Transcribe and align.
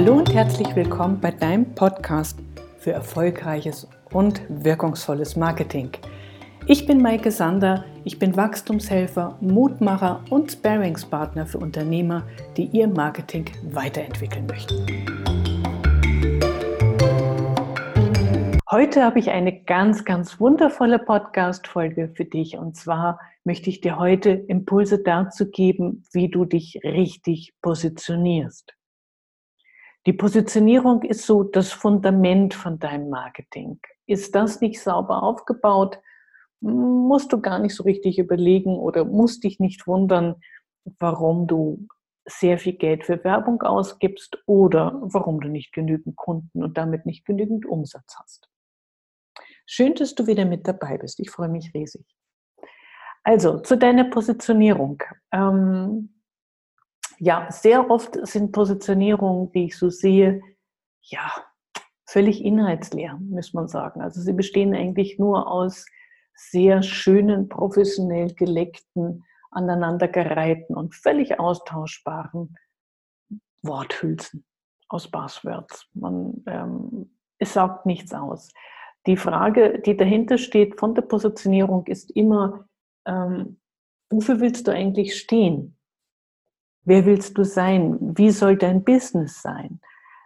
Hallo 0.00 0.14
und 0.14 0.32
herzlich 0.32 0.76
willkommen 0.76 1.18
bei 1.20 1.32
deinem 1.32 1.74
Podcast 1.74 2.38
für 2.78 2.92
erfolgreiches 2.92 3.88
und 4.12 4.40
wirkungsvolles 4.48 5.34
Marketing. 5.34 5.90
Ich 6.68 6.86
bin 6.86 7.02
Maike 7.02 7.32
Sander, 7.32 7.84
ich 8.04 8.16
bin 8.16 8.36
Wachstumshelfer, 8.36 9.36
Mutmacher 9.40 10.22
und 10.30 10.52
Sparingspartner 10.52 11.46
für 11.46 11.58
Unternehmer, 11.58 12.22
die 12.56 12.66
ihr 12.66 12.86
Marketing 12.86 13.46
weiterentwickeln 13.72 14.46
möchten. 14.46 14.86
Heute 18.70 19.02
habe 19.02 19.18
ich 19.18 19.30
eine 19.30 19.64
ganz, 19.64 20.04
ganz 20.04 20.38
wundervolle 20.38 21.00
Podcast-Folge 21.00 22.12
für 22.14 22.24
dich. 22.24 22.56
Und 22.56 22.76
zwar 22.76 23.18
möchte 23.42 23.68
ich 23.68 23.80
dir 23.80 23.98
heute 23.98 24.30
Impulse 24.30 25.02
dazu 25.02 25.50
geben, 25.50 26.04
wie 26.12 26.28
du 26.28 26.44
dich 26.44 26.78
richtig 26.84 27.52
positionierst. 27.62 28.77
Die 30.06 30.12
Positionierung 30.12 31.02
ist 31.02 31.26
so 31.26 31.42
das 31.42 31.72
Fundament 31.72 32.54
von 32.54 32.78
deinem 32.78 33.10
Marketing. 33.10 33.80
Ist 34.06 34.34
das 34.34 34.60
nicht 34.60 34.80
sauber 34.80 35.22
aufgebaut, 35.22 35.98
musst 36.60 37.32
du 37.32 37.40
gar 37.40 37.58
nicht 37.58 37.74
so 37.74 37.82
richtig 37.84 38.18
überlegen 38.18 38.76
oder 38.76 39.04
musst 39.04 39.44
dich 39.44 39.60
nicht 39.60 39.86
wundern, 39.86 40.36
warum 40.98 41.46
du 41.46 41.86
sehr 42.26 42.58
viel 42.58 42.74
Geld 42.74 43.04
für 43.04 43.22
Werbung 43.24 43.62
ausgibst 43.62 44.38
oder 44.46 44.98
warum 45.02 45.40
du 45.40 45.48
nicht 45.48 45.72
genügend 45.72 46.16
Kunden 46.16 46.62
und 46.62 46.76
damit 46.76 47.06
nicht 47.06 47.24
genügend 47.24 47.64
Umsatz 47.66 48.16
hast. 48.18 48.48
Schön, 49.66 49.94
dass 49.94 50.14
du 50.14 50.26
wieder 50.26 50.44
mit 50.44 50.66
dabei 50.66 50.98
bist. 50.98 51.20
Ich 51.20 51.30
freue 51.30 51.48
mich 51.48 51.72
riesig. 51.74 52.04
Also 53.22 53.60
zu 53.60 53.76
deiner 53.76 54.04
Positionierung. 54.04 55.02
Ähm, 55.32 56.17
ja, 57.18 57.50
sehr 57.50 57.90
oft 57.90 58.26
sind 58.26 58.52
Positionierungen, 58.52 59.50
die 59.52 59.66
ich 59.66 59.78
so 59.78 59.90
sehe, 59.90 60.40
ja, 61.02 61.32
völlig 62.06 62.44
inhaltsleer, 62.44 63.18
muss 63.20 63.52
man 63.52 63.68
sagen. 63.68 64.00
Also 64.00 64.20
sie 64.20 64.32
bestehen 64.32 64.74
eigentlich 64.74 65.18
nur 65.18 65.50
aus 65.50 65.84
sehr 66.34 66.82
schönen, 66.82 67.48
professionell 67.48 68.32
geleckten, 68.34 69.24
aneinandergereihten 69.50 70.76
und 70.76 70.94
völlig 70.94 71.38
austauschbaren 71.38 72.54
Worthülsen 73.62 74.44
aus 74.88 75.10
Buzzwords. 75.10 75.88
Man, 75.94 76.42
ähm, 76.46 77.18
es 77.38 77.52
sagt 77.52 77.86
nichts 77.86 78.14
aus. 78.14 78.52
Die 79.06 79.16
Frage, 79.16 79.80
die 79.80 79.96
dahinter 79.96 80.38
steht 80.38 80.78
von 80.78 80.94
der 80.94 81.02
Positionierung, 81.02 81.86
ist 81.86 82.10
immer, 82.12 82.68
ähm, 83.06 83.60
wofür 84.10 84.40
willst 84.40 84.66
du 84.68 84.72
eigentlich 84.72 85.18
stehen? 85.18 85.77
Wer 86.88 87.04
willst 87.04 87.36
du 87.36 87.44
sein? 87.44 87.98
Wie 88.00 88.30
soll 88.30 88.56
dein 88.56 88.82
Business 88.82 89.42
sein? 89.42 89.78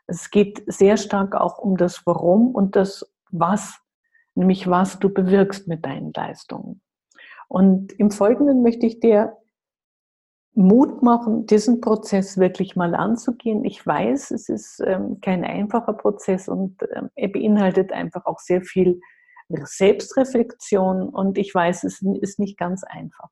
Es 0.06 0.30
geht 0.30 0.62
sehr 0.68 0.96
stark 0.96 1.34
auch 1.34 1.58
um 1.58 1.76
das 1.76 2.06
Warum 2.06 2.54
und 2.54 2.76
das 2.76 3.04
Was, 3.32 3.80
nämlich 4.36 4.70
was 4.70 5.00
du 5.00 5.12
bewirkst 5.12 5.66
mit 5.66 5.84
deinen 5.84 6.12
Leistungen. 6.12 6.80
Und 7.48 7.90
im 7.98 8.12
Folgenden 8.12 8.62
möchte 8.62 8.86
ich 8.86 9.00
dir 9.00 9.36
Mut 10.54 11.02
machen, 11.02 11.46
diesen 11.46 11.80
Prozess 11.80 12.38
wirklich 12.38 12.76
mal 12.76 12.94
anzugehen. 12.94 13.64
Ich 13.64 13.84
weiß, 13.84 14.30
es 14.30 14.48
ist 14.48 14.80
ähm, 14.86 15.20
kein 15.20 15.44
einfacher 15.44 15.94
Prozess 15.94 16.46
und 16.46 16.76
ähm, 16.94 17.10
er 17.16 17.28
beinhaltet 17.28 17.90
einfach 17.90 18.24
auch 18.24 18.38
sehr 18.38 18.62
viel 18.62 19.00
Selbstreflexion 19.48 21.08
und 21.08 21.38
ich 21.38 21.52
weiß, 21.52 21.82
es 21.82 22.02
ist 22.02 22.38
nicht 22.38 22.56
ganz 22.56 22.84
einfach. 22.84 23.30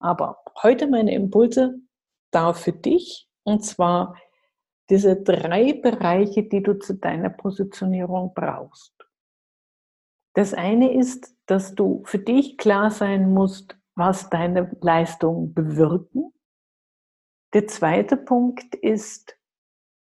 Aber 0.00 0.42
heute 0.62 0.86
meine 0.86 1.14
Impulse 1.14 1.80
da 2.36 2.52
für 2.52 2.72
dich 2.72 3.28
und 3.44 3.64
zwar 3.64 4.14
diese 4.90 5.16
drei 5.16 5.72
Bereiche, 5.72 6.42
die 6.42 6.62
du 6.62 6.78
zu 6.78 6.94
deiner 6.94 7.30
Positionierung 7.30 8.34
brauchst. 8.34 8.92
Das 10.34 10.52
eine 10.52 10.92
ist, 10.92 11.34
dass 11.46 11.74
du 11.74 12.02
für 12.04 12.18
dich 12.18 12.58
klar 12.58 12.90
sein 12.90 13.32
musst, 13.32 13.78
was 13.94 14.28
deine 14.28 14.70
Leistungen 14.82 15.54
bewirken. 15.54 16.30
Der 17.54 17.66
zweite 17.66 18.18
Punkt 18.18 18.74
ist, 18.74 19.38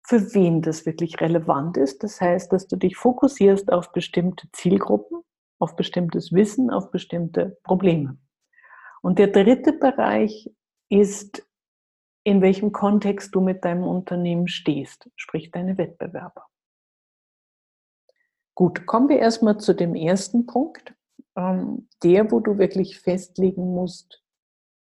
für 0.02 0.34
wen 0.34 0.62
das 0.62 0.86
wirklich 0.86 1.20
relevant 1.20 1.76
ist. 1.76 2.02
Das 2.02 2.18
heißt, 2.20 2.50
dass 2.50 2.66
du 2.66 2.76
dich 2.76 2.96
fokussierst 2.96 3.70
auf 3.70 3.92
bestimmte 3.92 4.48
Zielgruppen, 4.52 5.22
auf 5.58 5.76
bestimmtes 5.76 6.32
Wissen, 6.32 6.70
auf 6.70 6.90
bestimmte 6.90 7.58
Probleme. 7.62 8.16
Und 9.02 9.18
der 9.18 9.28
dritte 9.28 9.74
Bereich 9.74 10.50
ist, 10.88 11.46
in 12.24 12.40
welchem 12.40 12.72
Kontext 12.72 13.34
du 13.34 13.40
mit 13.40 13.64
deinem 13.64 13.84
Unternehmen 13.84 14.48
stehst, 14.48 15.10
sprich 15.16 15.50
deine 15.50 15.76
Wettbewerber. 15.78 16.46
Gut, 18.54 18.86
kommen 18.86 19.08
wir 19.08 19.18
erstmal 19.18 19.58
zu 19.58 19.74
dem 19.74 19.94
ersten 19.94 20.46
Punkt, 20.46 20.94
ähm, 21.36 21.88
der, 22.02 22.30
wo 22.30 22.40
du 22.40 22.58
wirklich 22.58 23.00
festlegen 23.00 23.74
musst, 23.74 24.22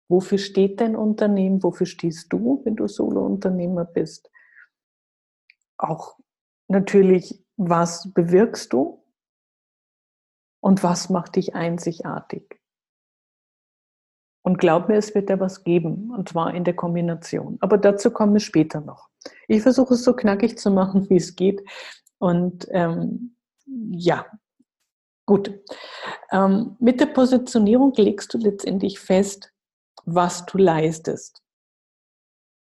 wofür 0.07 0.38
steht 0.38 0.81
dein 0.81 0.95
Unternehmen, 0.95 1.62
wofür 1.62 1.85
stehst 1.85 2.31
du, 2.31 2.62
wenn 2.63 2.75
du 2.75 2.88
Solo-Unternehmer 2.88 3.85
bist. 3.85 4.31
Auch 5.78 6.17
natürlich, 6.67 7.44
was 7.57 8.11
bewirkst 8.13 8.72
du 8.73 9.03
und 10.61 10.81
was 10.84 11.09
macht 11.09 11.35
dich 11.35 11.53
einzigartig. 11.53 12.59
Und 14.42 14.58
glaub 14.58 14.88
mir, 14.88 14.96
es 14.96 15.14
wird 15.14 15.30
da 15.30 15.40
was 15.40 15.64
geben, 15.64 16.12
und 16.12 16.30
zwar 16.30 16.54
in 16.54 16.64
der 16.64 16.76
Kombination. 16.76 17.58
Aber 17.60 17.78
dazu 17.78 18.12
kommen 18.12 18.34
wir 18.34 18.40
später 18.40 18.82
noch. 18.82 19.10
Ich 19.48 19.62
versuche 19.62 19.96
es 19.96 20.04
so 20.04 20.14
knackig 20.14 20.58
zu 20.58 20.72
machen, 20.72 21.08
wie 21.10 21.18
es 21.18 21.36
geht. 21.36 21.62
Und 22.18 22.68
ähm, 22.72 23.36
ja, 23.66 24.26
gut. 25.26 25.52
Ähm, 26.32 26.76
mit 26.80 27.00
der 27.00 27.08
Positionierung 27.08 27.94
legst 27.96 28.34
du 28.34 28.38
letztendlich 28.38 29.00
fest, 29.00 29.52
was 30.06 30.46
du 30.46 30.58
leistest. 30.58 31.44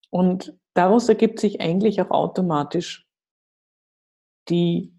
Und 0.09 0.58
daraus 0.74 1.09
ergibt 1.09 1.40
sich 1.40 1.59
eigentlich 1.62 2.02
auch 2.02 2.12
automatisch 2.12 3.08
die 4.50 4.94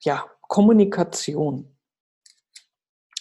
ja, 0.00 0.26
Kommunikation. 0.42 1.77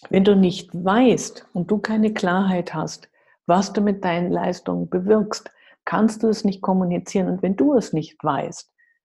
Wenn 0.09 0.23
du 0.23 0.35
nicht 0.35 0.69
weißt 0.73 1.47
und 1.53 1.71
du 1.71 1.79
keine 1.79 2.13
Klarheit 2.13 2.73
hast, 2.73 3.09
was 3.45 3.73
du 3.73 3.81
mit 3.81 4.03
deinen 4.03 4.31
Leistungen 4.31 4.89
bewirkst, 4.89 5.51
kannst 5.85 6.21
du 6.21 6.27
es 6.27 6.43
nicht 6.43 6.61
kommunizieren. 6.61 7.29
Und 7.29 7.41
wenn 7.41 7.55
du 7.55 7.73
es 7.73 7.93
nicht 7.93 8.21
weißt, 8.23 8.71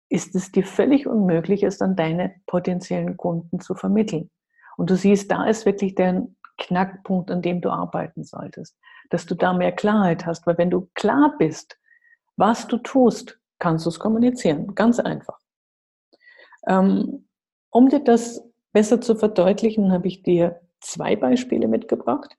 ist 0.08 0.34
es 0.34 0.52
dir 0.52 0.64
völlig 0.64 1.06
unmöglich, 1.06 1.62
es 1.62 1.80
an 1.80 1.96
deine 1.96 2.34
potenziellen 2.46 3.16
Kunden 3.16 3.60
zu 3.60 3.74
vermitteln. 3.74 4.30
Und 4.76 4.91
du 4.91 4.96
siehst, 4.96 5.30
da 5.30 5.46
ist 5.46 5.66
wirklich 5.66 5.94
der 5.94 6.26
Knackpunkt, 6.58 7.30
an 7.30 7.42
dem 7.42 7.60
du 7.60 7.70
arbeiten 7.70 8.24
solltest, 8.24 8.76
dass 9.10 9.26
du 9.26 9.34
da 9.34 9.52
mehr 9.52 9.72
Klarheit 9.72 10.26
hast. 10.26 10.47
Weil 10.47 10.58
wenn 10.58 10.70
du 10.70 10.88
klar 10.94 11.34
bist, 11.38 11.78
was 12.36 12.66
du 12.66 12.78
tust, 12.78 13.38
kannst 13.58 13.84
du 13.84 13.91
es 13.91 13.98
kommunizieren. 13.98 14.74
Ganz 14.74 14.98
einfach. 14.98 15.38
Ähm, 16.66 17.28
um 17.70 17.88
dir 17.88 18.00
das 18.00 18.42
besser 18.72 19.00
zu 19.00 19.16
verdeutlichen, 19.16 19.92
habe 19.92 20.08
ich 20.08 20.22
dir 20.22 20.60
zwei 20.80 21.16
Beispiele 21.16 21.68
mitgebracht. 21.68 22.36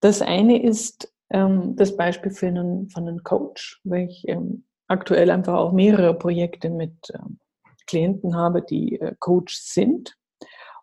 Das 0.00 0.22
eine 0.22 0.62
ist 0.62 1.12
ähm, 1.30 1.76
das 1.76 1.96
Beispiel 1.96 2.30
für 2.30 2.46
einen, 2.46 2.88
von 2.90 3.08
einem 3.08 3.22
Coach, 3.22 3.80
weil 3.84 4.08
ich 4.08 4.28
ähm, 4.28 4.64
aktuell 4.88 5.30
einfach 5.30 5.54
auch 5.54 5.72
mehrere 5.72 6.14
Projekte 6.14 6.70
mit 6.70 7.10
ähm, 7.14 7.38
Klienten 7.86 8.36
habe, 8.36 8.62
die 8.62 9.00
äh, 9.00 9.14
Coach 9.18 9.56
sind. 9.56 10.16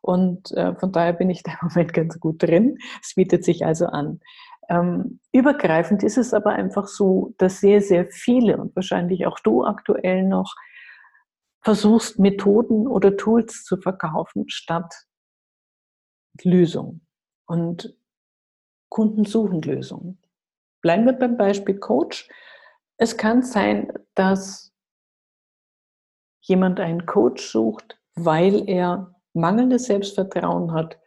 Und 0.01 0.51
äh, 0.51 0.75
von 0.75 0.91
daher 0.91 1.13
bin 1.13 1.29
ich 1.29 1.43
da 1.43 1.51
im 1.61 1.69
Moment 1.69 1.93
ganz 1.93 2.19
gut 2.19 2.41
drin. 2.41 2.77
Es 3.01 3.15
bietet 3.15 3.43
sich 3.43 3.65
also 3.65 3.85
an. 3.85 4.19
Ähm, 4.69 5.19
übergreifend 5.31 6.03
ist 6.03 6.17
es 6.17 6.33
aber 6.33 6.51
einfach 6.51 6.87
so, 6.87 7.33
dass 7.37 7.59
sehr, 7.59 7.81
sehr 7.81 8.07
viele 8.09 8.57
und 8.57 8.75
wahrscheinlich 8.75 9.25
auch 9.25 9.39
du 9.39 9.65
aktuell 9.65 10.23
noch 10.23 10.55
versuchst, 11.61 12.19
Methoden 12.19 12.87
oder 12.87 13.17
Tools 13.17 13.63
zu 13.63 13.77
verkaufen, 13.77 14.45
statt 14.47 14.93
Lösung. 16.43 17.01
Und 17.45 17.95
Kunden 18.89 19.25
suchen 19.25 19.61
Lösungen. 19.61 20.21
Bleiben 20.81 21.05
wir 21.05 21.13
beim 21.13 21.37
Beispiel 21.37 21.77
Coach. 21.77 22.29
Es 22.97 23.17
kann 23.17 23.43
sein, 23.43 23.91
dass 24.15 24.73
jemand 26.41 26.79
einen 26.79 27.05
Coach 27.05 27.45
sucht, 27.51 27.99
weil 28.15 28.67
er 28.67 29.15
mangelndes 29.33 29.85
Selbstvertrauen 29.85 30.73
hat 30.73 30.97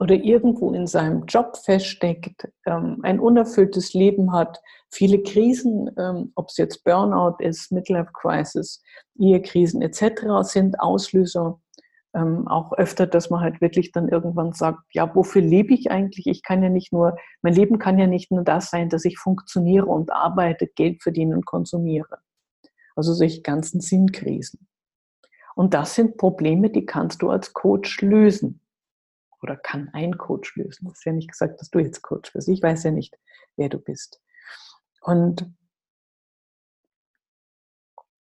oder 0.00 0.14
irgendwo 0.14 0.72
in 0.72 0.86
seinem 0.86 1.26
Job 1.26 1.56
feststeckt, 1.56 2.48
ähm, 2.66 3.00
ein 3.02 3.20
unerfülltes 3.20 3.94
Leben 3.94 4.32
hat, 4.32 4.60
viele 4.90 5.22
Krisen, 5.22 5.90
ähm, 5.98 6.32
ob 6.36 6.48
es 6.48 6.56
jetzt 6.56 6.84
Burnout 6.84 7.36
ist, 7.40 7.72
Midlife 7.72 8.10
Crisis, 8.12 8.82
Ehekrisen 9.18 9.82
etc. 9.82 10.42
sind 10.42 10.80
Auslöser 10.80 11.60
ähm, 12.14 12.48
auch 12.48 12.72
öfter, 12.72 13.06
dass 13.06 13.30
man 13.30 13.40
halt 13.40 13.60
wirklich 13.60 13.92
dann 13.92 14.08
irgendwann 14.08 14.52
sagt, 14.52 14.80
ja, 14.92 15.14
wofür 15.14 15.42
lebe 15.42 15.74
ich 15.74 15.90
eigentlich? 15.90 16.26
Ich 16.26 16.42
kann 16.42 16.62
ja 16.62 16.68
nicht 16.68 16.92
nur, 16.92 17.16
mein 17.42 17.54
Leben 17.54 17.78
kann 17.78 17.98
ja 17.98 18.06
nicht 18.06 18.30
nur 18.30 18.42
das 18.42 18.70
sein, 18.70 18.88
dass 18.88 19.04
ich 19.04 19.18
funktioniere 19.18 19.86
und 19.86 20.12
arbeite, 20.12 20.66
Geld 20.66 21.02
verdiene 21.02 21.36
und 21.36 21.46
konsumiere. 21.46 22.18
Also 22.96 23.12
solche 23.12 23.42
ganzen 23.42 23.80
Sinnkrisen. 23.80 24.66
Und 25.54 25.74
das 25.74 25.94
sind 25.94 26.16
Probleme, 26.16 26.70
die 26.70 26.86
kannst 26.86 27.22
du 27.22 27.30
als 27.30 27.52
Coach 27.52 28.00
lösen. 28.00 28.60
Oder 29.42 29.56
kann 29.56 29.90
ein 29.92 30.16
Coach 30.16 30.56
lösen. 30.56 30.86
Das 30.88 30.98
ist 30.98 31.04
ja 31.04 31.12
nicht 31.12 31.30
gesagt, 31.30 31.60
dass 31.60 31.70
du 31.70 31.78
jetzt 31.78 32.02
Coach 32.02 32.32
bist. 32.32 32.48
Ich 32.48 32.62
weiß 32.62 32.84
ja 32.84 32.90
nicht, 32.90 33.16
wer 33.56 33.68
du 33.68 33.78
bist. 33.78 34.20
Und 35.00 35.52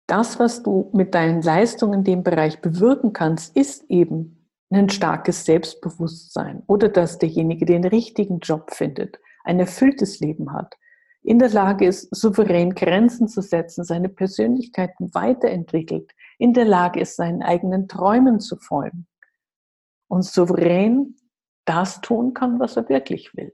das, 0.07 0.39
was 0.39 0.63
du 0.63 0.91
mit 0.93 1.15
deinen 1.15 1.43
Leistungen 1.43 2.01
in 2.01 2.05
dem 2.05 2.23
Bereich 2.23 2.61
bewirken 2.61 3.13
kannst, 3.13 3.57
ist 3.57 3.85
eben 3.91 4.49
ein 4.71 4.89
starkes 4.89 5.45
Selbstbewusstsein 5.45 6.63
oder 6.67 6.89
dass 6.89 7.19
derjenige 7.19 7.67
den 7.67 7.85
richtigen 7.85 8.41
Job 8.41 8.73
findet, 8.73 9.19
ein 9.45 9.61
erfülltes 9.61 10.21
Leben 10.21 10.53
hat, 10.53 10.75
in 11.23 11.41
der 11.41 11.51
Lage 11.51 11.87
ist, 11.87 12.15
souverän 12.15 12.75
Grenzen 12.75 13.27
zu 13.27 13.43
setzen, 13.43 13.85
seine 13.85 14.09
Persönlichkeiten 14.09 15.13
weiterentwickelt, 15.13 16.13
in 16.39 16.53
der 16.53 16.65
Lage 16.65 17.01
ist, 17.01 17.17
seinen 17.17 17.43
eigenen 17.43 17.89
Träumen 17.89 18.39
zu 18.39 18.57
folgen 18.57 19.09
und 20.09 20.25
souverän 20.25 21.17
das 21.65 22.01
tun 22.01 22.33
kann, 22.33 22.61
was 22.61 22.77
er 22.77 22.89
wirklich 22.89 23.35
will. 23.35 23.53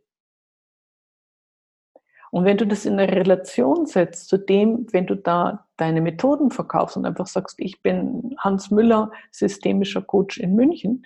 Und 2.32 2.46
wenn 2.46 2.56
du 2.56 2.66
das 2.66 2.86
in 2.86 2.98
eine 2.98 3.12
Relation 3.12 3.84
setzt 3.84 4.28
zu 4.28 4.38
dem, 4.38 4.86
wenn 4.90 5.06
du 5.06 5.16
da 5.16 5.66
deine 5.76 6.00
Methoden 6.00 6.50
verkaufst 6.50 6.96
und 6.96 7.04
einfach 7.04 7.26
sagst, 7.26 7.56
ich 7.58 7.82
bin 7.82 8.34
Hans 8.38 8.70
Müller, 8.70 9.12
systemischer 9.30 10.00
Coach 10.00 10.38
in 10.38 10.54
München, 10.54 11.04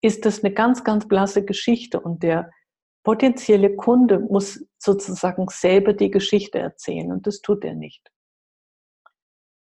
ist 0.00 0.24
das 0.24 0.42
eine 0.42 0.54
ganz, 0.54 0.82
ganz 0.82 1.06
blasse 1.06 1.44
Geschichte 1.44 2.00
und 2.00 2.22
der 2.22 2.50
potenzielle 3.02 3.76
Kunde 3.76 4.18
muss 4.18 4.64
sozusagen 4.78 5.46
selber 5.50 5.92
die 5.92 6.10
Geschichte 6.10 6.58
erzählen 6.58 7.12
und 7.12 7.26
das 7.26 7.42
tut 7.42 7.64
er 7.64 7.74
nicht. 7.74 8.10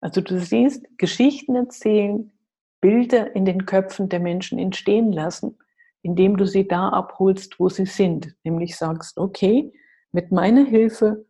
Also 0.00 0.20
du 0.20 0.38
siehst, 0.38 0.86
Geschichten 0.98 1.56
erzählen, 1.56 2.32
Bilder 2.80 3.34
in 3.34 3.44
den 3.44 3.66
Köpfen 3.66 4.08
der 4.08 4.20
Menschen 4.20 4.60
entstehen 4.60 5.10
lassen, 5.10 5.58
indem 6.02 6.36
du 6.36 6.46
sie 6.46 6.68
da 6.68 6.90
abholst, 6.90 7.58
wo 7.58 7.68
sie 7.68 7.86
sind. 7.86 8.36
Nämlich 8.44 8.76
sagst, 8.76 9.18
okay, 9.18 9.72
mit 10.12 10.30
meiner 10.30 10.64
Hilfe 10.64 11.26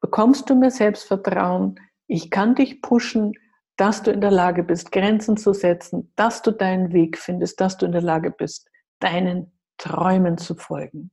bekommst 0.00 0.50
du 0.50 0.54
mir 0.54 0.70
Selbstvertrauen. 0.70 1.80
Ich 2.08 2.30
kann 2.30 2.54
dich 2.54 2.82
pushen, 2.82 3.32
dass 3.76 4.02
du 4.02 4.10
in 4.10 4.20
der 4.20 4.30
Lage 4.30 4.64
bist, 4.64 4.92
Grenzen 4.92 5.36
zu 5.36 5.52
setzen, 5.52 6.12
dass 6.16 6.42
du 6.42 6.50
deinen 6.50 6.92
Weg 6.92 7.16
findest, 7.16 7.60
dass 7.60 7.78
du 7.78 7.86
in 7.86 7.92
der 7.92 8.02
Lage 8.02 8.30
bist, 8.30 8.68
deinen 8.98 9.58
Träumen 9.78 10.36
zu 10.36 10.54
folgen. 10.54 11.10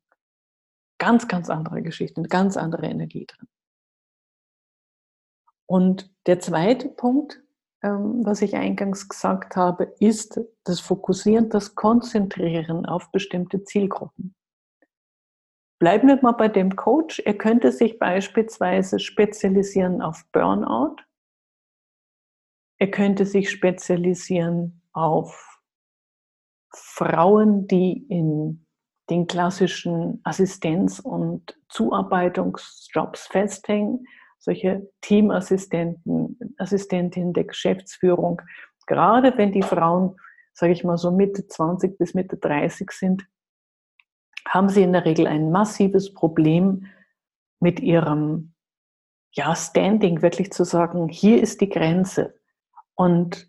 Ganz, 0.97 1.27
ganz 1.27 1.49
andere 1.49 1.81
Geschichte, 1.81 2.21
ganz 2.23 2.57
andere 2.57 2.87
Energie 2.87 3.25
drin. 3.25 3.47
Und 5.65 6.11
der 6.25 6.39
zweite 6.39 6.89
Punkt, 6.89 7.41
ähm, 7.83 8.25
was 8.25 8.41
ich 8.41 8.55
eingangs 8.55 9.07
gesagt 9.07 9.55
habe, 9.55 9.93
ist 9.99 10.41
das 10.63 10.79
Fokussieren, 10.79 11.49
das 11.49 11.75
Konzentrieren 11.75 12.85
auf 12.85 13.11
bestimmte 13.11 13.63
Zielgruppen. 13.63 14.35
Bleiben 15.79 16.09
wir 16.09 16.19
mal 16.21 16.33
bei 16.33 16.49
dem 16.49 16.75
Coach. 16.75 17.19
Er 17.19 17.35
könnte 17.35 17.71
sich 17.71 17.97
beispielsweise 17.99 18.99
spezialisieren 18.99 20.01
auf 20.01 20.25
Burnout. 20.33 20.97
Er 22.79 22.91
könnte 22.91 23.25
sich 23.25 23.49
spezialisieren 23.49 24.81
auf 24.91 25.61
Frauen, 26.73 27.65
die 27.67 28.05
in 28.09 28.65
den 29.09 29.25
klassischen 29.25 30.21
Assistenz- 30.23 30.99
und 30.99 31.57
Zuarbeitungsjobs 31.69 33.27
festhängen, 33.27 34.05
solche 34.37 34.89
Teamassistenten, 35.01 36.37
Assistentinnen 36.57 37.33
der 37.33 37.45
Geschäftsführung. 37.45 38.41
Gerade 38.85 39.37
wenn 39.37 39.51
die 39.51 39.63
Frauen, 39.63 40.17
sage 40.53 40.73
ich 40.73 40.83
mal 40.83 40.97
so 40.97 41.11
Mitte 41.11 41.47
20 41.47 41.97
bis 41.97 42.13
Mitte 42.13 42.37
30 42.37 42.91
sind, 42.91 43.25
haben 44.49 44.69
sie 44.69 44.83
in 44.83 44.93
der 44.93 45.05
Regel 45.05 45.27
ein 45.27 45.51
massives 45.51 46.13
Problem 46.13 46.87
mit 47.59 47.79
ihrem 47.79 48.53
ja, 49.31 49.55
Standing, 49.55 50.21
wirklich 50.21 50.51
zu 50.51 50.65
sagen, 50.65 51.07
hier 51.07 51.41
ist 51.41 51.61
die 51.61 51.69
Grenze. 51.69 52.35
Und 52.95 53.47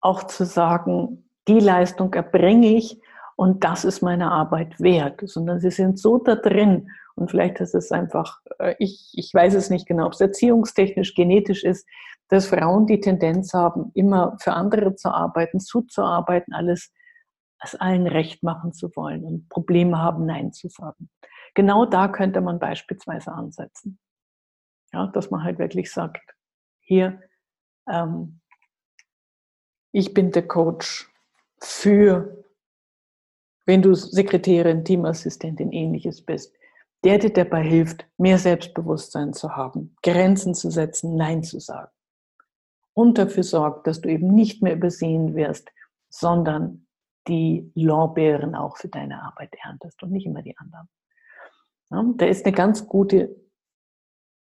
auch 0.00 0.24
zu 0.24 0.44
sagen, 0.44 1.28
die 1.48 1.58
Leistung 1.58 2.14
erbringe 2.14 2.68
ich 2.68 3.00
und 3.36 3.64
das 3.64 3.84
ist 3.84 4.00
meine 4.00 4.30
Arbeit 4.30 4.80
wert, 4.80 5.20
sondern 5.24 5.60
sie 5.60 5.70
sind 5.70 5.98
so 5.98 6.18
da 6.18 6.36
drin 6.36 6.88
und 7.14 7.30
vielleicht 7.30 7.60
ist 7.60 7.74
es 7.74 7.92
einfach, 7.92 8.40
äh, 8.58 8.74
ich, 8.78 9.12
ich 9.14 9.32
weiß 9.34 9.54
es 9.54 9.70
nicht 9.70 9.86
genau, 9.86 10.06
ob 10.06 10.12
es 10.12 10.20
erziehungstechnisch, 10.20 11.14
genetisch 11.14 11.64
ist, 11.64 11.86
dass 12.28 12.46
Frauen 12.46 12.86
die 12.86 13.00
Tendenz 13.00 13.52
haben, 13.52 13.90
immer 13.94 14.36
für 14.40 14.52
andere 14.52 14.94
zu 14.94 15.10
arbeiten, 15.10 15.60
zuzuarbeiten, 15.60 16.54
alles 16.54 16.92
es 17.62 17.74
allen 17.74 18.06
recht 18.06 18.42
machen 18.42 18.72
zu 18.72 18.94
wollen 18.96 19.24
und 19.24 19.48
Probleme 19.48 19.98
haben, 19.98 20.26
Nein 20.26 20.52
zu 20.52 20.68
sagen. 20.68 21.10
Genau 21.54 21.86
da 21.86 22.08
könnte 22.08 22.40
man 22.40 22.58
beispielsweise 22.58 23.32
ansetzen. 23.32 23.98
Ja, 24.92 25.06
dass 25.06 25.30
man 25.30 25.42
halt 25.42 25.58
wirklich 25.58 25.90
sagt, 25.90 26.34
hier, 26.80 27.22
ähm, 27.88 28.40
ich 29.92 30.12
bin 30.12 30.32
der 30.32 30.46
Coach 30.46 31.10
für, 31.60 32.44
wenn 33.64 33.82
du 33.82 33.94
Sekretärin, 33.94 34.84
Teamassistentin, 34.84 35.72
ähnliches 35.72 36.22
bist, 36.22 36.54
der 37.04 37.18
dir 37.18 37.32
dabei 37.32 37.62
hilft, 37.62 38.06
mehr 38.16 38.38
Selbstbewusstsein 38.38 39.32
zu 39.32 39.56
haben, 39.56 39.96
Grenzen 40.02 40.54
zu 40.54 40.70
setzen, 40.70 41.16
Nein 41.16 41.42
zu 41.42 41.58
sagen. 41.58 41.90
Und 42.94 43.18
dafür 43.18 43.42
sorgt, 43.42 43.86
dass 43.86 44.00
du 44.00 44.08
eben 44.10 44.34
nicht 44.34 44.62
mehr 44.62 44.74
übersehen 44.74 45.34
wirst, 45.34 45.70
sondern 46.10 46.86
die 47.28 47.70
Lorbeeren 47.74 48.54
auch 48.54 48.76
für 48.76 48.88
deine 48.88 49.22
Arbeit 49.22 49.54
erntest 49.64 50.02
und 50.02 50.10
nicht 50.10 50.26
immer 50.26 50.42
die 50.42 50.56
anderen. 50.58 50.88
Ja, 51.90 52.04
da 52.16 52.26
ist 52.26 52.44
eine 52.46 52.54
ganz 52.54 52.86
gute 52.86 53.36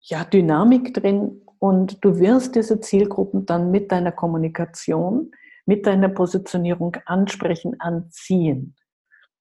ja, 0.00 0.24
Dynamik 0.24 0.94
drin 0.94 1.42
und 1.58 2.04
du 2.04 2.18
wirst 2.18 2.56
diese 2.56 2.80
Zielgruppen 2.80 3.46
dann 3.46 3.70
mit 3.70 3.92
deiner 3.92 4.12
Kommunikation, 4.12 5.30
mit 5.66 5.86
deiner 5.86 6.08
Positionierung 6.08 6.96
ansprechen, 7.06 7.80
anziehen. 7.80 8.74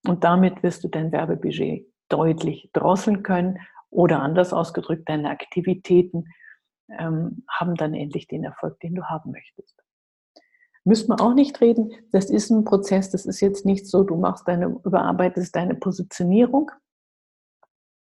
Und 0.08 0.24
damit 0.24 0.62
wirst 0.64 0.84
du 0.84 0.88
dein 0.88 1.12
Werbebudget 1.12 1.88
deutlich 2.10 2.70
drosseln 2.74 3.24
können 3.24 3.60
oder 3.90 4.22
anders 4.22 4.54
ausgedrückt, 4.54 5.10
deine 5.10 5.30
Aktivitäten 5.30 6.26
ähm, 6.98 7.44
haben 7.50 7.76
dann 7.76 7.94
endlich 7.94 8.28
den 8.28 8.44
Erfolg, 8.44 8.80
den 8.80 8.96
du 8.96 9.04
haben 9.06 9.32
möchtest. 9.32 9.81
Müssen 10.84 11.10
wir 11.10 11.22
auch 11.22 11.34
nicht 11.34 11.62
reden. 11.62 11.92
Das 12.12 12.30
ist 12.30 12.50
ein 12.50 12.66
Prozess. 12.66 13.12
Das 13.12 13.26
ist 13.26 13.40
jetzt 13.40 13.66
nicht 13.66 13.88
so, 13.88 14.04
du 14.04 14.16
machst 14.16 14.48
deine, 14.48 14.80
überarbeitest 14.84 15.56
deine 15.56 15.76
Positionierung 15.76 16.72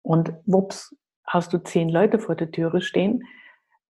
und 0.03 0.35
wups, 0.45 0.95
hast 1.27 1.53
du 1.53 1.59
zehn 1.63 1.89
Leute 1.89 2.19
vor 2.19 2.35
der 2.35 2.51
Türe 2.51 2.81
stehen. 2.81 3.25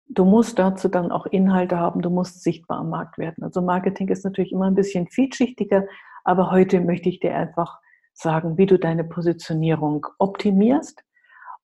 Du 0.08 0.24
musst 0.24 0.58
dazu 0.58 0.88
dann 0.88 1.12
auch 1.12 1.26
Inhalte 1.26 1.78
haben, 1.78 2.00
du 2.00 2.08
musst 2.08 2.42
sichtbar 2.42 2.78
am 2.78 2.90
Markt 2.90 3.18
werden. 3.18 3.44
Also 3.44 3.60
Marketing 3.60 4.08
ist 4.08 4.24
natürlich 4.24 4.52
immer 4.52 4.66
ein 4.66 4.74
bisschen 4.74 5.06
vielschichtiger, 5.08 5.84
aber 6.24 6.50
heute 6.50 6.80
möchte 6.80 7.10
ich 7.10 7.20
dir 7.20 7.34
einfach 7.34 7.78
sagen, 8.14 8.56
wie 8.56 8.66
du 8.66 8.78
deine 8.78 9.04
Positionierung 9.04 10.06
optimierst. 10.18 11.04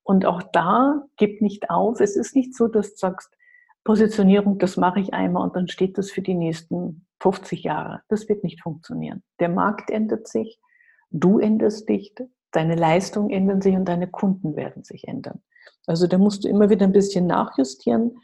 Und 0.02 0.26
auch 0.26 0.42
da 0.52 1.02
gib 1.16 1.40
nicht 1.40 1.70
auf. 1.70 2.00
Es 2.00 2.16
ist 2.16 2.36
nicht 2.36 2.54
so, 2.54 2.68
dass 2.68 2.90
du 2.90 2.96
sagst, 2.96 3.34
Positionierung, 3.84 4.58
das 4.58 4.76
mache 4.76 5.00
ich 5.00 5.14
einmal 5.14 5.42
und 5.42 5.56
dann 5.56 5.68
steht 5.68 5.96
das 5.96 6.10
für 6.10 6.22
die 6.22 6.34
nächsten 6.34 7.03
50 7.24 7.62
Jahre. 7.62 8.02
Das 8.08 8.28
wird 8.28 8.44
nicht 8.44 8.62
funktionieren. 8.62 9.22
Der 9.40 9.48
Markt 9.48 9.90
ändert 9.90 10.28
sich, 10.28 10.60
du 11.10 11.38
änderst 11.38 11.88
dich, 11.88 12.14
deine 12.50 12.74
Leistungen 12.74 13.30
ändern 13.30 13.62
sich 13.62 13.74
und 13.74 13.86
deine 13.86 14.08
Kunden 14.08 14.56
werden 14.56 14.84
sich 14.84 15.08
ändern. 15.08 15.42
Also 15.86 16.06
da 16.06 16.18
musst 16.18 16.44
du 16.44 16.48
immer 16.48 16.68
wieder 16.68 16.86
ein 16.86 16.92
bisschen 16.92 17.26
nachjustieren 17.26 18.18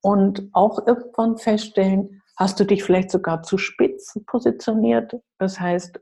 und 0.00 0.48
auch 0.54 0.86
irgendwann 0.86 1.36
feststellen, 1.36 2.22
hast 2.38 2.58
du 2.58 2.64
dich 2.64 2.82
vielleicht 2.82 3.10
sogar 3.10 3.42
zu 3.42 3.58
spitz 3.58 4.18
positioniert. 4.26 5.12
Das 5.38 5.60
heißt, 5.60 6.00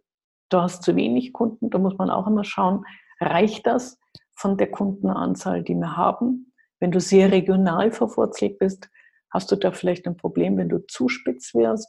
du 0.50 0.58
hast 0.58 0.84
zu 0.84 0.94
wenig 0.94 1.32
Kunden. 1.32 1.70
Da 1.70 1.78
muss 1.78 1.98
man 1.98 2.08
auch 2.08 2.28
immer 2.28 2.44
schauen, 2.44 2.84
reicht 3.20 3.66
das 3.66 3.98
von 4.36 4.56
der 4.56 4.70
Kundenanzahl, 4.70 5.64
die 5.64 5.74
wir 5.74 5.96
haben? 5.96 6.52
Wenn 6.78 6.92
du 6.92 7.00
sehr 7.00 7.32
regional 7.32 7.90
verwurzelt 7.90 8.60
bist, 8.60 8.88
hast 9.32 9.50
du 9.50 9.56
da 9.56 9.72
vielleicht 9.72 10.06
ein 10.06 10.16
Problem, 10.16 10.56
wenn 10.56 10.68
du 10.68 10.78
zu 10.86 11.08
spitz 11.08 11.52
wirst. 11.54 11.88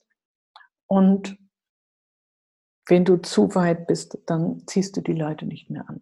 Und 0.88 1.38
wenn 2.88 3.06
du 3.06 3.18
zu 3.18 3.56
weit 3.56 3.88
bist, 3.88 4.18
dann 4.28 4.66
ziehst 4.68 4.96
du 4.96 5.02
die 5.02 5.14
Leute 5.14 5.46
nicht 5.46 5.70
mehr 5.70 5.90
an. 5.90 6.02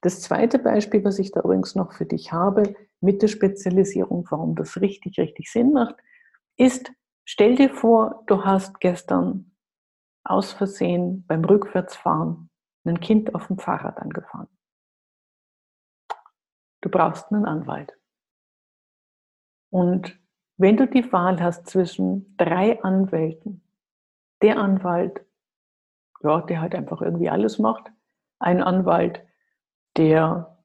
Das 0.00 0.20
zweite 0.20 0.58
Beispiel, 0.58 1.04
was 1.04 1.18
ich 1.18 1.32
da 1.32 1.40
übrigens 1.40 1.74
noch 1.74 1.92
für 1.92 2.06
dich 2.06 2.32
habe, 2.32 2.74
mit 3.00 3.22
der 3.22 3.28
Spezialisierung, 3.28 4.26
warum 4.30 4.54
das 4.54 4.80
richtig, 4.80 5.18
richtig 5.18 5.50
Sinn 5.50 5.72
macht, 5.72 5.96
ist, 6.56 6.92
stell 7.24 7.56
dir 7.56 7.70
vor, 7.70 8.22
du 8.26 8.44
hast 8.44 8.80
gestern 8.80 9.52
aus 10.24 10.52
Versehen 10.52 11.26
beim 11.26 11.44
Rückwärtsfahren 11.44 12.50
ein 12.84 13.00
Kind 13.00 13.34
auf 13.34 13.46
dem 13.46 13.58
Fahrrad 13.58 13.98
angefahren. 13.98 14.48
Du 16.82 16.90
brauchst 16.90 17.32
einen 17.32 17.46
Anwalt. 17.46 17.98
Und 19.70 20.18
wenn 20.58 20.76
du 20.76 20.86
die 20.86 21.10
Wahl 21.12 21.42
hast 21.42 21.66
zwischen 21.66 22.36
drei 22.36 22.82
Anwälten, 22.82 23.63
der 24.44 24.58
Anwalt, 24.58 25.24
ja, 26.22 26.42
der 26.42 26.60
halt 26.60 26.74
einfach 26.74 27.00
irgendwie 27.00 27.30
alles 27.30 27.58
macht, 27.58 27.90
ein 28.38 28.62
Anwalt, 28.62 29.24
der 29.96 30.62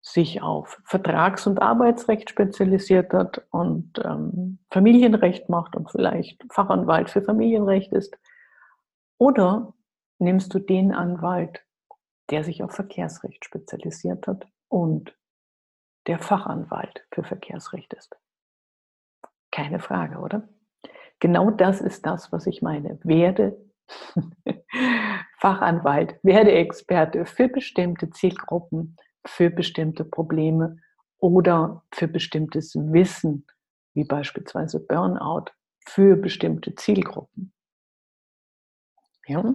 sich 0.00 0.42
auf 0.42 0.80
Vertrags- 0.84 1.48
und 1.48 1.60
Arbeitsrecht 1.60 2.30
spezialisiert 2.30 3.12
hat 3.12 3.44
und 3.50 4.00
ähm, 4.04 4.60
Familienrecht 4.70 5.48
macht 5.48 5.74
und 5.74 5.90
vielleicht 5.90 6.40
Fachanwalt 6.52 7.10
für 7.10 7.20
Familienrecht 7.20 7.92
ist. 7.92 8.16
Oder 9.18 9.74
nimmst 10.20 10.54
du 10.54 10.60
den 10.60 10.94
Anwalt, 10.94 11.66
der 12.30 12.44
sich 12.44 12.62
auf 12.62 12.70
Verkehrsrecht 12.70 13.44
spezialisiert 13.44 14.28
hat 14.28 14.46
und 14.68 15.18
der 16.06 16.20
Fachanwalt 16.20 17.04
für 17.12 17.24
Verkehrsrecht 17.24 17.92
ist. 17.92 18.16
Keine 19.50 19.80
Frage, 19.80 20.18
oder? 20.18 20.48
Genau 21.20 21.50
das 21.50 21.80
ist 21.80 22.06
das, 22.06 22.32
was 22.32 22.46
ich 22.46 22.62
meine. 22.62 22.98
Werde 23.04 23.56
Fachanwalt, 25.38 26.18
werde 26.22 26.52
Experte 26.52 27.26
für 27.26 27.48
bestimmte 27.48 28.10
Zielgruppen, 28.10 28.96
für 29.26 29.50
bestimmte 29.50 30.04
Probleme 30.04 30.78
oder 31.18 31.84
für 31.92 32.08
bestimmtes 32.08 32.74
Wissen, 32.74 33.46
wie 33.94 34.04
beispielsweise 34.04 34.80
Burnout, 34.80 35.46
für 35.86 36.16
bestimmte 36.16 36.74
Zielgruppen. 36.74 37.52
Ja? 39.26 39.54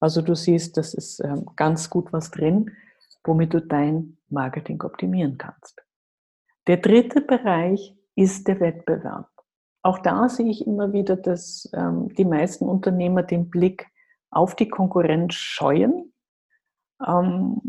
Also 0.00 0.22
du 0.22 0.34
siehst, 0.34 0.76
das 0.76 0.94
ist 0.94 1.20
ähm, 1.24 1.46
ganz 1.56 1.90
gut 1.90 2.12
was 2.12 2.30
drin, 2.30 2.70
womit 3.24 3.52
du 3.52 3.60
dein 3.60 4.16
Marketing 4.28 4.80
optimieren 4.82 5.36
kannst. 5.38 5.84
Der 6.66 6.76
dritte 6.76 7.20
Bereich 7.20 7.96
ist 8.14 8.46
der 8.46 8.60
Wettbewerb. 8.60 9.28
Auch 9.88 10.00
da 10.00 10.28
sehe 10.28 10.50
ich 10.50 10.66
immer 10.66 10.92
wieder, 10.92 11.16
dass 11.16 11.66
ähm, 11.72 12.14
die 12.14 12.26
meisten 12.26 12.66
Unternehmer 12.68 13.22
den 13.22 13.48
Blick 13.48 13.86
auf 14.30 14.54
die 14.54 14.68
Konkurrenz 14.68 15.32
scheuen. 15.32 16.12
Ähm, 17.06 17.62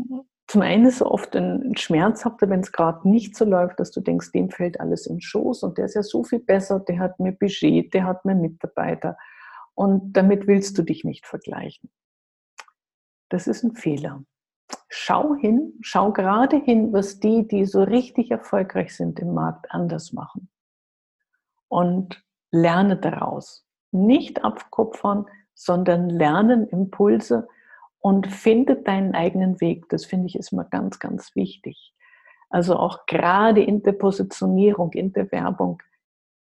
zum 0.46 0.60
einen 0.60 0.84
ist 0.84 1.00
oft 1.00 1.34
ein 1.34 1.74
schmerzhafter, 1.78 2.50
wenn 2.50 2.60
es 2.60 2.72
gerade 2.72 3.08
nicht 3.08 3.34
so 3.36 3.46
läuft, 3.46 3.80
dass 3.80 3.90
du 3.90 4.02
denkst, 4.02 4.32
dem 4.32 4.50
fällt 4.50 4.80
alles 4.80 5.06
in 5.06 5.22
Schoß 5.22 5.62
und 5.62 5.78
der 5.78 5.86
ist 5.86 5.94
ja 5.94 6.02
so 6.02 6.22
viel 6.22 6.40
besser, 6.40 6.80
der 6.80 6.98
hat 6.98 7.18
mehr 7.20 7.32
Budget, 7.32 7.94
der 7.94 8.04
hat 8.04 8.26
mehr 8.26 8.34
Mitarbeiter 8.34 9.16
und 9.72 10.12
damit 10.12 10.46
willst 10.46 10.76
du 10.76 10.82
dich 10.82 11.04
nicht 11.04 11.24
vergleichen. 11.24 11.88
Das 13.30 13.46
ist 13.46 13.64
ein 13.64 13.76
Fehler. 13.76 14.22
Schau 14.90 15.36
hin, 15.36 15.72
schau 15.80 16.12
gerade 16.12 16.58
hin, 16.58 16.92
was 16.92 17.18
die, 17.18 17.48
die 17.48 17.64
so 17.64 17.82
richtig 17.82 18.30
erfolgreich 18.30 18.94
sind 18.94 19.20
im 19.20 19.32
Markt, 19.32 19.70
anders 19.70 20.12
machen. 20.12 20.50
Und 21.70 22.22
lerne 22.50 22.96
daraus. 22.96 23.66
Nicht 23.92 24.44
abkupfern, 24.44 25.26
sondern 25.54 26.10
lernen 26.10 26.68
Impulse 26.68 27.48
und 28.00 28.26
finde 28.26 28.76
deinen 28.76 29.14
eigenen 29.14 29.60
Weg. 29.60 29.88
Das 29.88 30.04
finde 30.04 30.26
ich 30.26 30.36
ist 30.36 30.52
mal 30.52 30.66
ganz, 30.70 30.98
ganz 30.98 31.34
wichtig. 31.34 31.94
Also 32.48 32.76
auch 32.76 33.06
gerade 33.06 33.62
in 33.62 33.82
der 33.82 33.92
Positionierung, 33.92 34.92
in 34.92 35.12
der 35.12 35.30
Werbung, 35.30 35.82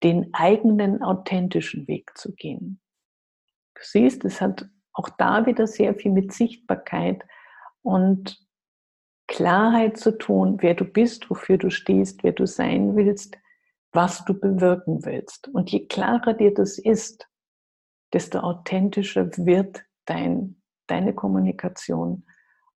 den 0.02 0.32
eigenen 0.32 1.02
authentischen 1.02 1.88
Weg 1.88 2.16
zu 2.16 2.32
gehen. 2.34 2.80
Du 3.74 3.82
siehst, 3.82 4.24
es 4.24 4.40
hat 4.40 4.66
auch 4.92 5.08
da 5.08 5.46
wieder 5.46 5.66
sehr 5.66 5.94
viel 5.94 6.12
mit 6.12 6.32
Sichtbarkeit 6.32 7.24
und 7.82 8.38
Klarheit 9.26 9.96
zu 9.96 10.16
tun, 10.16 10.58
wer 10.60 10.74
du 10.74 10.84
bist, 10.84 11.28
wofür 11.28 11.58
du 11.58 11.70
stehst, 11.70 12.22
wer 12.22 12.32
du 12.32 12.46
sein 12.46 12.94
willst, 12.94 13.36
was 13.96 14.24
du 14.24 14.34
bewirken 14.34 15.04
willst. 15.04 15.48
Und 15.48 15.72
je 15.72 15.86
klarer 15.86 16.34
dir 16.34 16.54
das 16.54 16.78
ist, 16.78 17.28
desto 18.12 18.38
authentischer 18.38 19.36
wird 19.36 19.82
dein, 20.04 20.62
deine 20.86 21.12
Kommunikation 21.12 22.24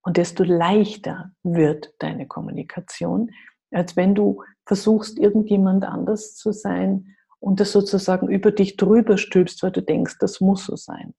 und 0.03 0.17
desto 0.17 0.43
leichter 0.43 1.31
wird 1.45 1.95
deine 2.01 2.27
Kommunikation, 2.27 3.31
als 3.71 3.95
wenn 3.95 4.17
du 4.17 4.43
versuchst, 4.67 5.17
irgendjemand 5.19 5.85
anders 5.85 6.35
zu 6.35 6.51
sein 6.51 7.15
und 7.39 7.61
das 7.61 7.71
sozusagen 7.71 8.29
über 8.29 8.51
dich 8.51 8.77
drüber 8.77 9.17
stülpst, 9.17 9.63
weil 9.63 9.71
du 9.71 9.83
denkst, 9.83 10.17
das 10.19 10.41
muss 10.41 10.65
so 10.65 10.75
sein 10.75 11.15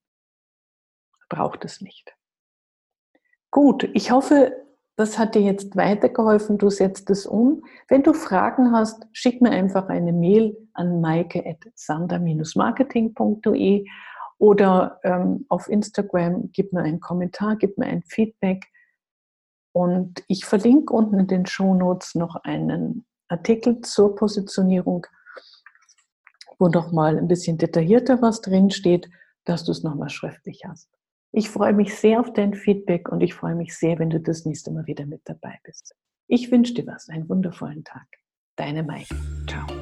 braucht 1.31 1.63
es 1.63 1.79
nicht. 1.79 2.13
Gut, 3.51 3.89
ich 3.93 4.11
hoffe, 4.11 4.53
das 4.95 5.17
hat 5.17 5.35
dir 5.35 5.41
jetzt 5.41 5.75
weitergeholfen. 5.75 6.57
Du 6.57 6.69
setzt 6.69 7.09
es 7.09 7.25
um. 7.25 7.63
Wenn 7.87 8.03
du 8.03 8.13
Fragen 8.13 8.71
hast, 8.71 9.05
schick 9.13 9.41
mir 9.41 9.51
einfach 9.51 9.89
eine 9.89 10.13
Mail 10.13 10.55
an 10.73 11.01
maike.sander-marketing.de 11.01 13.85
oder 14.37 14.99
ähm, 15.03 15.45
auf 15.49 15.67
Instagram 15.69 16.51
gib 16.51 16.73
mir 16.73 16.81
einen 16.81 16.99
Kommentar, 16.99 17.55
gib 17.55 17.77
mir 17.77 17.85
ein 17.85 18.03
Feedback. 18.03 18.67
Und 19.73 20.23
ich 20.27 20.45
verlinke 20.45 20.93
unten 20.93 21.19
in 21.19 21.27
den 21.27 21.45
Show 21.45 21.73
Notes 21.73 22.15
noch 22.15 22.35
einen 22.43 23.05
Artikel 23.27 23.81
zur 23.81 24.15
Positionierung, 24.15 25.07
wo 26.59 26.67
noch 26.67 26.91
mal 26.91 27.17
ein 27.17 27.27
bisschen 27.27 27.57
detaillierter 27.57 28.21
was 28.21 28.41
drin 28.41 28.71
steht, 28.71 29.09
dass 29.45 29.63
du 29.63 29.71
es 29.71 29.83
noch 29.83 29.95
mal 29.95 30.09
schriftlich 30.09 30.63
hast. 30.67 30.89
Ich 31.33 31.49
freue 31.49 31.73
mich 31.73 31.95
sehr 31.95 32.19
auf 32.19 32.33
dein 32.33 32.53
Feedback 32.53 33.09
und 33.09 33.21
ich 33.21 33.33
freue 33.33 33.55
mich 33.55 33.75
sehr, 33.75 33.99
wenn 33.99 34.09
du 34.09 34.19
das 34.19 34.45
nächste 34.45 34.71
Mal 34.71 34.85
wieder 34.85 35.05
mit 35.05 35.21
dabei 35.25 35.59
bist. 35.63 35.95
Ich 36.27 36.51
wünsche 36.51 36.73
dir 36.73 36.87
was, 36.87 37.07
einen 37.09 37.29
wundervollen 37.29 37.83
Tag. 37.83 38.07
Deine 38.57 38.83
Maike. 38.83 39.15
Ciao. 39.47 39.80